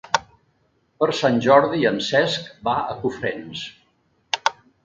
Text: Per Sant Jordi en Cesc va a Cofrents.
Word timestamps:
Per 1.03 1.09
Sant 1.17 1.37
Jordi 1.47 1.85
en 1.91 2.01
Cesc 2.07 2.49
va 2.69 2.75
a 2.95 2.99
Cofrents. 3.05 3.63